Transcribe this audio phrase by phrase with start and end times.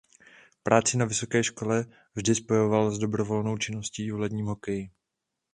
[0.63, 4.89] Práci na vysoké škole vždy spojoval s dobrovolnou činností v ledním hokeji.